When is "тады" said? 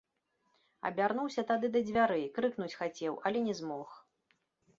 1.51-1.69